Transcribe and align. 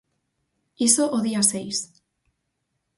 Iso 0.87 1.03
o 1.17 1.19
día 1.27 1.41
seis. 1.51 1.77